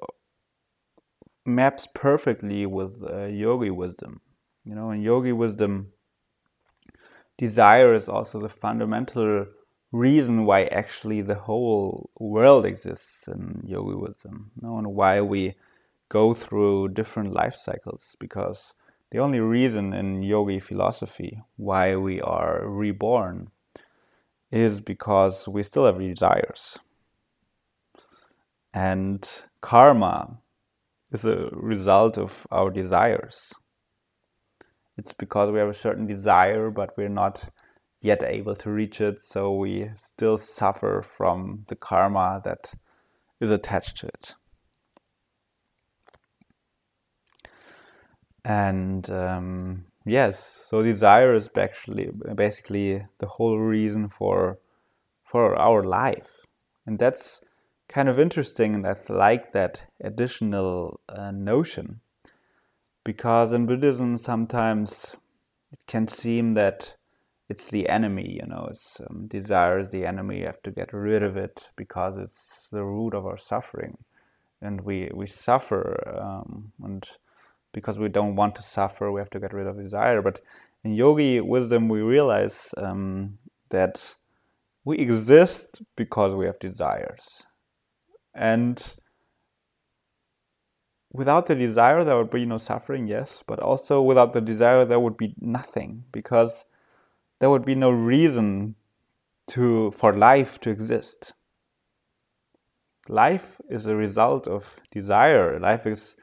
maps 1.45 1.87
perfectly 1.93 2.65
with 2.65 3.03
uh, 3.03 3.25
yogi 3.25 3.71
wisdom. 3.71 4.21
You 4.63 4.75
know, 4.75 4.91
in 4.91 5.01
yogi 5.01 5.31
wisdom, 5.31 5.93
desire 7.37 7.93
is 7.93 8.09
also 8.09 8.39
the 8.39 8.49
fundamental 8.49 9.47
reason 9.91 10.45
why 10.45 10.63
actually 10.65 11.21
the 11.21 11.35
whole 11.35 12.09
world 12.19 12.65
exists 12.65 13.27
in 13.27 13.61
yogi 13.65 13.95
wisdom. 13.95 14.51
You 14.55 14.67
know, 14.67 14.77
and 14.77 14.87
why 14.87 15.21
we 15.21 15.55
go 16.09 16.33
through 16.33 16.89
different 16.89 17.33
life 17.33 17.55
cycles 17.55 18.15
because 18.19 18.73
the 19.11 19.19
only 19.19 19.39
reason 19.39 19.93
in 19.93 20.21
yogi 20.23 20.59
philosophy 20.59 21.41
why 21.55 21.95
we 21.95 22.21
are 22.21 22.67
reborn 22.67 23.49
is 24.51 24.79
because 24.81 25.47
we 25.47 25.63
still 25.63 25.85
have 25.85 25.99
desires. 25.99 26.79
And 28.73 29.27
karma 29.61 30.37
is 31.11 31.25
a 31.25 31.49
result 31.51 32.17
of 32.17 32.45
our 32.51 32.69
desires. 32.69 33.53
It's 34.97 35.13
because 35.13 35.51
we 35.51 35.59
have 35.59 35.69
a 35.69 35.73
certain 35.73 36.07
desire, 36.07 36.69
but 36.69 36.97
we're 36.97 37.09
not 37.09 37.49
yet 38.01 38.23
able 38.23 38.55
to 38.55 38.71
reach 38.71 39.01
it, 39.01 39.21
so 39.21 39.53
we 39.53 39.89
still 39.95 40.37
suffer 40.37 41.01
from 41.01 41.65
the 41.67 41.75
karma 41.75 42.41
that 42.43 42.73
is 43.39 43.51
attached 43.51 43.97
to 43.97 44.07
it. 44.07 44.35
And 48.47 49.09
um, 49.11 49.87
yes, 50.05 50.63
so 50.69 50.81
desire 50.81 51.35
is 51.35 51.49
actually 51.57 52.11
basically 52.33 53.05
the 53.17 53.27
whole 53.27 53.59
reason 53.59 54.07
for 54.07 54.57
for 55.25 55.53
our 55.57 55.83
life, 55.83 56.45
and 56.85 56.97
that's 56.97 57.41
kind 57.89 58.07
of 58.07 58.17
interesting, 58.17 58.73
and 58.73 58.87
I 58.87 58.95
like 59.09 59.51
that 59.51 59.83
additional 60.01 61.01
uh, 61.09 61.31
notion 61.31 61.99
because 63.03 63.51
in 63.51 63.65
Buddhism 63.65 64.17
sometimes 64.17 65.17
it 65.73 65.85
can 65.85 66.07
seem 66.07 66.53
that 66.53 66.95
it's 67.49 67.67
the 67.67 67.89
enemy, 67.89 68.39
you 68.41 68.47
know, 68.47 68.67
it's 68.69 69.01
um, 69.09 69.27
desire 69.27 69.79
is 69.79 69.89
the 69.89 70.05
enemy. 70.05 70.39
You 70.39 70.45
have 70.45 70.61
to 70.63 70.71
get 70.71 70.93
rid 70.93 71.21
of 71.21 71.35
it 71.35 71.69
because 71.75 72.15
it's 72.15 72.69
the 72.71 72.85
root 72.85 73.13
of 73.13 73.25
our 73.25 73.37
suffering, 73.37 73.97
and 74.61 74.79
we 74.79 75.11
we 75.13 75.25
suffer, 75.27 76.17
um, 76.17 76.71
and 76.81 77.05
because 77.77 77.99
we 77.99 78.09
don't 78.09 78.35
want 78.35 78.55
to 78.55 78.63
suffer, 78.63 79.11
we 79.11 79.21
have 79.21 79.29
to 79.29 79.39
get 79.39 79.53
rid 79.53 79.67
of 79.67 79.77
desire. 79.77 80.23
But 80.23 80.41
in 80.83 80.95
yogi 80.95 81.39
wisdom, 81.39 81.89
we 81.89 82.01
realize 82.01 82.73
um, 82.75 83.37
that 83.69 84.15
we 84.83 84.97
exist 84.97 85.83
because 85.95 86.33
we 86.33 86.47
have 86.47 86.57
desires, 86.57 87.45
and 88.33 88.95
without 91.13 91.45
the 91.45 91.53
desire, 91.53 92.03
there 92.03 92.17
would 92.17 92.31
be 92.31 92.47
no 92.47 92.57
suffering, 92.57 93.05
yes, 93.07 93.43
but 93.45 93.59
also 93.59 94.01
without 94.01 94.33
the 94.33 94.41
desire, 94.41 94.83
there 94.85 94.99
would 94.99 95.17
be 95.17 95.35
nothing 95.39 96.03
because 96.11 96.65
there 97.39 97.51
would 97.51 97.65
be 97.65 97.75
no 97.75 97.91
reason 97.91 98.73
to 99.49 99.91
for 99.91 100.13
life 100.13 100.59
to 100.61 100.71
exist. 100.71 101.33
Life 103.07 103.61
is 103.69 103.85
a 103.85 103.95
result 103.95 104.47
of 104.47 104.77
desire. 104.91 105.59
Life 105.59 105.85
is 105.85 106.17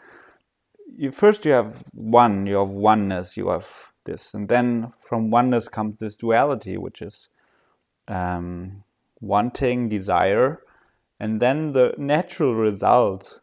you, 0.97 1.11
first 1.11 1.45
you 1.45 1.53
have 1.53 1.85
one, 1.93 2.47
you 2.47 2.57
have 2.57 2.71
oneness, 2.71 3.37
you 3.37 3.49
have 3.49 3.91
this, 4.05 4.35
and 4.35 4.49
then 4.49 4.93
from 4.99 5.31
oneness 5.31 5.69
comes 5.69 5.97
this 5.97 6.17
duality, 6.17 6.77
which 6.77 7.03
is 7.03 7.29
um, 8.09 8.85
wanting, 9.21 9.89
desire, 9.89 10.61
and 11.19 11.41
then 11.41 11.73
the 11.73 11.95
natural 11.97 12.55
result, 12.55 13.41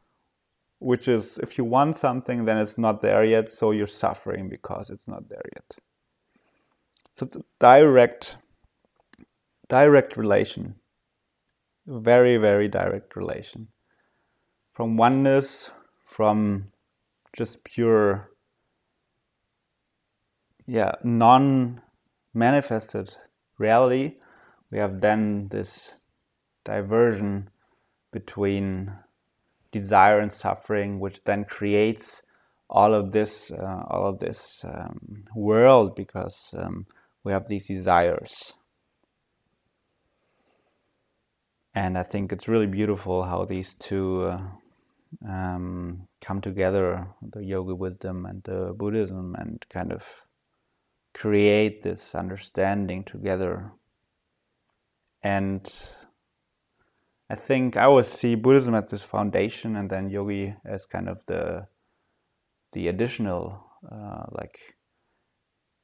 which 0.79 1.07
is 1.07 1.37
if 1.39 1.57
you 1.57 1.65
want 1.65 1.95
something, 1.95 2.45
then 2.45 2.57
it's 2.57 2.77
not 2.77 3.01
there 3.01 3.23
yet, 3.23 3.51
so 3.51 3.71
you're 3.71 3.87
suffering 3.87 4.49
because 4.49 4.89
it's 4.89 5.07
not 5.07 5.29
there 5.29 5.45
yet. 5.55 5.75
So 7.11 7.25
it's 7.25 7.35
a 7.35 7.43
direct, 7.59 8.37
direct 9.67 10.15
relation, 10.15 10.75
very, 11.85 12.37
very 12.37 12.67
direct 12.67 13.15
relation. 13.15 13.67
From 14.73 14.95
oneness, 14.95 15.71
from 16.05 16.70
just 17.33 17.63
pure, 17.63 18.29
yeah, 20.65 20.91
non 21.03 21.81
manifested 22.33 23.15
reality, 23.57 24.17
we 24.71 24.77
have 24.77 25.01
then 25.01 25.47
this 25.49 25.95
diversion 26.63 27.49
between 28.11 28.91
desire 29.71 30.19
and 30.19 30.31
suffering, 30.31 30.99
which 30.99 31.23
then 31.23 31.45
creates 31.45 32.23
all 32.69 32.93
of 32.93 33.11
this, 33.11 33.51
uh, 33.51 33.83
all 33.89 34.05
of 34.07 34.19
this 34.19 34.63
um, 34.65 35.25
world, 35.35 35.95
because 35.95 36.53
um, 36.57 36.85
we 37.23 37.31
have 37.31 37.47
these 37.47 37.67
desires. 37.67 38.53
And 41.73 41.97
I 41.97 42.03
think 42.03 42.33
it's 42.33 42.49
really 42.49 42.67
beautiful 42.67 43.23
how 43.23 43.45
these 43.45 43.75
two 43.75 44.23
uh, 44.23 44.41
um, 45.27 46.07
come 46.21 46.41
together, 46.41 47.07
the 47.21 47.43
yoga 47.43 47.75
wisdom 47.75 48.25
and 48.25 48.43
the 48.43 48.73
Buddhism, 48.75 49.35
and 49.37 49.65
kind 49.69 49.91
of 49.91 50.25
create 51.13 51.83
this 51.83 52.15
understanding 52.15 53.03
together. 53.03 53.71
And 55.21 55.71
I 57.29 57.35
think 57.35 57.77
I 57.77 57.83
always 57.83 58.07
see 58.07 58.35
Buddhism 58.35 58.75
as 58.75 58.89
this 58.89 59.03
foundation, 59.03 59.75
and 59.75 59.89
then 59.89 60.09
yogi 60.09 60.55
as 60.65 60.85
kind 60.85 61.07
of 61.09 61.25
the 61.25 61.67
the 62.73 62.87
additional 62.87 63.65
uh, 63.91 64.23
like 64.31 64.57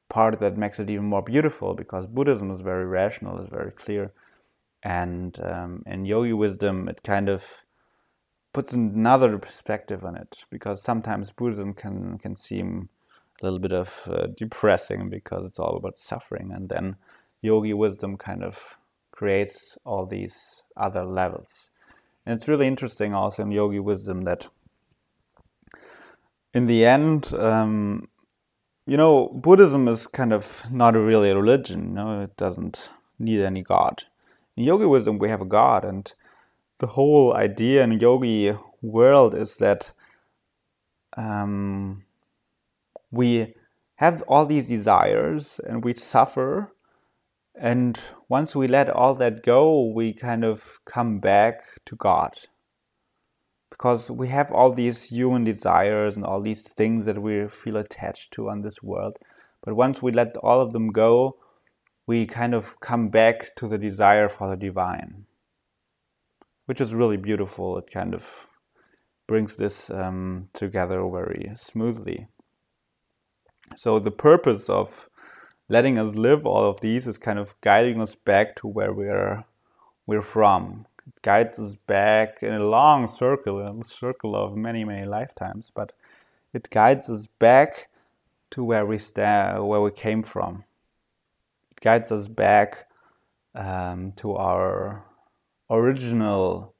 part 0.08 0.40
that 0.40 0.56
makes 0.56 0.80
it 0.80 0.88
even 0.88 1.04
more 1.04 1.22
beautiful 1.22 1.74
because 1.74 2.06
Buddhism 2.06 2.50
is 2.50 2.60
very 2.62 2.86
rational, 2.86 3.40
is 3.40 3.48
very 3.48 3.72
clear, 3.72 4.12
and 4.82 5.38
um, 5.40 5.82
in 5.86 6.04
yogi 6.04 6.32
wisdom 6.32 6.88
it 6.88 7.02
kind 7.02 7.28
of 7.28 7.64
puts 8.58 8.72
another 8.72 9.38
perspective 9.38 10.04
on 10.04 10.16
it 10.16 10.44
because 10.50 10.82
sometimes 10.82 11.30
Buddhism 11.30 11.72
can 11.72 12.18
can 12.18 12.34
seem 12.34 12.88
a 13.40 13.44
little 13.44 13.60
bit 13.60 13.70
of 13.70 14.08
uh, 14.10 14.26
depressing 14.36 15.08
because 15.08 15.46
it's 15.46 15.60
all 15.60 15.76
about 15.76 15.96
suffering, 15.96 16.50
and 16.50 16.68
then 16.68 16.96
yogi 17.40 17.72
wisdom 17.72 18.16
kind 18.16 18.42
of 18.42 18.76
creates 19.12 19.78
all 19.84 20.04
these 20.06 20.64
other 20.76 21.04
levels. 21.04 21.70
And 22.26 22.34
it's 22.34 22.48
really 22.48 22.66
interesting 22.66 23.14
also 23.14 23.44
in 23.44 23.52
yogi 23.52 23.78
wisdom 23.78 24.22
that 24.22 24.48
in 26.52 26.66
the 26.66 26.84
end, 26.84 27.32
um, 27.34 28.08
you 28.88 28.96
know, 28.96 29.28
Buddhism 29.28 29.86
is 29.86 30.08
kind 30.08 30.32
of 30.32 30.64
not 30.68 30.94
really 30.96 31.30
a 31.30 31.36
religion. 31.36 31.90
You 31.90 31.94
know, 31.94 32.22
it 32.22 32.36
doesn't 32.36 32.90
need 33.20 33.40
any 33.40 33.62
god. 33.62 34.02
In 34.56 34.64
yogi 34.64 34.86
wisdom, 34.86 35.20
we 35.20 35.28
have 35.28 35.42
a 35.42 35.52
god, 35.60 35.84
and 35.84 36.12
the 36.78 36.86
whole 36.86 37.34
idea 37.34 37.82
in 37.82 37.98
yogi 37.98 38.52
world 38.82 39.34
is 39.34 39.56
that 39.56 39.92
um, 41.16 42.04
we 43.10 43.54
have 43.96 44.22
all 44.22 44.46
these 44.46 44.68
desires 44.68 45.60
and 45.66 45.84
we 45.84 45.92
suffer 45.92 46.72
and 47.60 47.98
once 48.28 48.54
we 48.54 48.68
let 48.68 48.88
all 48.88 49.14
that 49.14 49.42
go 49.42 49.84
we 49.92 50.12
kind 50.12 50.44
of 50.44 50.78
come 50.84 51.18
back 51.18 51.62
to 51.84 51.96
god. 51.96 52.38
Because 53.70 54.10
we 54.10 54.28
have 54.28 54.50
all 54.50 54.72
these 54.72 55.04
human 55.04 55.44
desires 55.44 56.16
and 56.16 56.24
all 56.24 56.40
these 56.40 56.62
things 56.62 57.04
that 57.06 57.20
we 57.20 57.48
feel 57.48 57.76
attached 57.76 58.32
to 58.32 58.48
on 58.48 58.62
this 58.62 58.82
world 58.82 59.18
but 59.62 59.74
once 59.74 60.00
we 60.00 60.12
let 60.12 60.36
all 60.38 60.60
of 60.60 60.72
them 60.72 60.92
go 60.92 61.36
we 62.06 62.24
kind 62.24 62.54
of 62.54 62.78
come 62.80 63.08
back 63.08 63.54
to 63.56 63.66
the 63.66 63.78
desire 63.78 64.28
for 64.28 64.48
the 64.48 64.56
divine 64.56 65.26
which 66.68 66.82
is 66.82 66.94
really 66.94 67.16
beautiful. 67.16 67.78
It 67.78 67.90
kind 67.90 68.12
of 68.12 68.46
brings 69.26 69.56
this 69.56 69.88
um, 69.88 70.50
together 70.52 71.02
very 71.08 71.50
smoothly. 71.56 72.28
So 73.74 73.98
the 73.98 74.10
purpose 74.10 74.68
of 74.68 75.08
letting 75.70 75.98
us 75.98 76.14
live 76.14 76.44
all 76.44 76.68
of 76.68 76.80
these 76.80 77.08
is 77.08 77.16
kind 77.16 77.38
of 77.38 77.58
guiding 77.62 78.02
us 78.02 78.14
back 78.14 78.54
to 78.56 78.66
where 78.66 78.92
we're 78.92 79.46
we're 80.06 80.20
from. 80.20 80.84
It 81.06 81.22
guides 81.22 81.58
us 81.58 81.74
back 81.86 82.42
in 82.42 82.52
a 82.52 82.66
long 82.66 83.06
circle, 83.06 83.60
a 83.60 83.82
circle 83.82 84.36
of 84.36 84.54
many 84.54 84.84
many 84.84 85.06
lifetimes, 85.06 85.72
but 85.74 85.94
it 86.52 86.68
guides 86.68 87.08
us 87.08 87.28
back 87.38 87.88
to 88.50 88.62
where 88.62 88.84
we 88.84 88.98
stand, 88.98 89.66
where 89.66 89.80
we 89.80 89.90
came 89.90 90.22
from. 90.22 90.64
It 91.70 91.80
guides 91.80 92.12
us 92.12 92.28
back 92.28 92.88
um, 93.54 94.12
to 94.16 94.34
our 94.34 95.07
original 95.70 96.74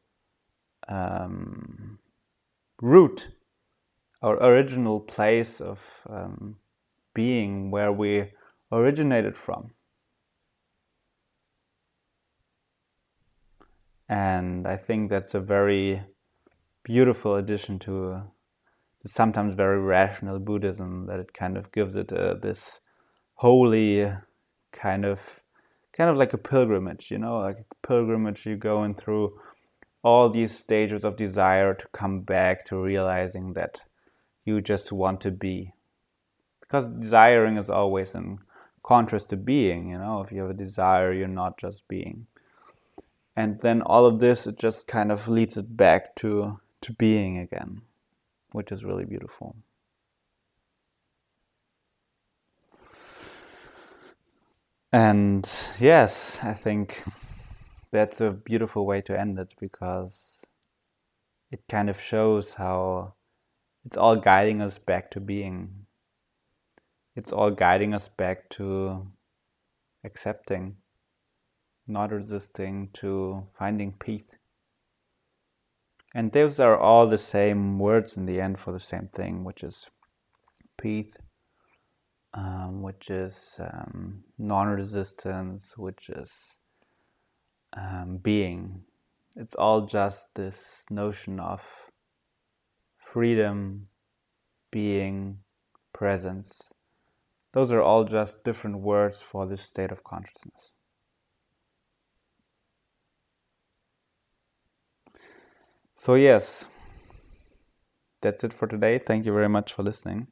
um, 0.88 1.98
root, 2.80 3.30
our 4.22 4.36
original 4.42 5.00
place 5.00 5.60
of 5.60 6.02
um, 6.08 6.56
being 7.14 7.70
where 7.70 7.92
we 7.92 8.30
originated 8.72 9.36
from. 9.36 9.70
And 14.08 14.66
I 14.66 14.76
think 14.76 15.10
that's 15.10 15.34
a 15.34 15.40
very 15.40 16.02
beautiful 16.82 17.36
addition 17.36 17.78
to 17.80 18.22
the 19.02 19.08
sometimes 19.08 19.54
very 19.54 19.78
rational 19.78 20.38
Buddhism 20.38 21.06
that 21.06 21.20
it 21.20 21.34
kind 21.34 21.56
of 21.58 21.70
gives 21.72 21.94
it 21.94 22.12
uh, 22.12 22.34
this 22.34 22.80
holy 23.34 24.10
kind 24.72 25.04
of 25.04 25.40
kind 25.98 26.10
of 26.10 26.16
like 26.16 26.32
a 26.32 26.38
pilgrimage, 26.38 27.10
you 27.10 27.18
know, 27.18 27.40
like 27.40 27.58
a 27.58 27.86
pilgrimage 27.86 28.46
you're 28.46 28.56
going 28.56 28.94
through 28.94 29.36
all 30.04 30.30
these 30.30 30.56
stages 30.56 31.04
of 31.04 31.16
desire 31.16 31.74
to 31.74 31.88
come 31.88 32.20
back 32.20 32.64
to 32.64 32.80
realizing 32.80 33.52
that 33.54 33.82
you 34.44 34.60
just 34.60 34.92
want 34.92 35.20
to 35.20 35.32
be. 35.32 35.72
Because 36.60 36.88
desiring 36.90 37.56
is 37.56 37.68
always 37.68 38.14
in 38.14 38.38
contrast 38.84 39.30
to 39.30 39.36
being, 39.36 39.88
you 39.88 39.98
know, 39.98 40.22
if 40.22 40.30
you 40.30 40.40
have 40.40 40.50
a 40.50 40.54
desire, 40.54 41.12
you're 41.12 41.26
not 41.26 41.58
just 41.58 41.86
being. 41.88 42.28
And 43.34 43.60
then 43.60 43.82
all 43.82 44.06
of 44.06 44.20
this, 44.20 44.46
it 44.46 44.56
just 44.56 44.86
kind 44.86 45.10
of 45.10 45.26
leads 45.26 45.56
it 45.56 45.76
back 45.76 46.14
to, 46.16 46.60
to 46.82 46.92
being 46.92 47.38
again, 47.38 47.82
which 48.52 48.70
is 48.70 48.84
really 48.84 49.04
beautiful. 49.04 49.56
And 54.92 55.48
yes, 55.78 56.38
I 56.42 56.54
think 56.54 57.04
that's 57.90 58.20
a 58.22 58.30
beautiful 58.30 58.86
way 58.86 59.02
to 59.02 59.18
end 59.18 59.38
it 59.38 59.54
because 59.60 60.46
it 61.50 61.60
kind 61.68 61.90
of 61.90 62.00
shows 62.00 62.54
how 62.54 63.14
it's 63.84 63.98
all 63.98 64.16
guiding 64.16 64.62
us 64.62 64.78
back 64.78 65.10
to 65.12 65.20
being. 65.20 65.86
It's 67.16 67.32
all 67.32 67.50
guiding 67.50 67.92
us 67.92 68.08
back 68.08 68.48
to 68.50 69.06
accepting, 70.04 70.76
not 71.86 72.12
resisting, 72.12 72.88
to 72.94 73.46
finding 73.52 73.92
peace. 73.92 74.34
And 76.14 76.32
those 76.32 76.58
are 76.60 76.78
all 76.78 77.06
the 77.06 77.18
same 77.18 77.78
words 77.78 78.16
in 78.16 78.24
the 78.24 78.40
end 78.40 78.58
for 78.58 78.72
the 78.72 78.80
same 78.80 79.08
thing, 79.08 79.44
which 79.44 79.62
is 79.62 79.90
peace, 80.78 81.18
um, 82.34 82.82
which 82.82 83.10
is 83.10 83.58
um, 83.60 84.22
non 84.38 84.68
resistance, 84.68 85.76
which 85.76 86.10
is 86.10 86.56
um, 87.76 88.18
being. 88.18 88.82
It's 89.36 89.54
all 89.54 89.82
just 89.86 90.28
this 90.34 90.84
notion 90.90 91.40
of 91.40 91.62
freedom, 92.98 93.88
being, 94.70 95.38
presence. 95.92 96.70
Those 97.52 97.72
are 97.72 97.82
all 97.82 98.04
just 98.04 98.44
different 98.44 98.80
words 98.80 99.22
for 99.22 99.46
this 99.46 99.62
state 99.62 99.90
of 99.90 100.04
consciousness. 100.04 100.74
So, 105.94 106.14
yes, 106.14 106.66
that's 108.20 108.44
it 108.44 108.52
for 108.52 108.68
today. 108.68 108.98
Thank 108.98 109.24
you 109.24 109.32
very 109.32 109.48
much 109.48 109.72
for 109.72 109.82
listening 109.82 110.28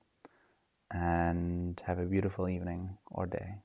and 0.91 1.81
have 1.87 1.99
a 1.99 2.07
beautiful 2.07 2.49
evening 2.49 2.97
or 3.11 3.27
day. 3.27 3.61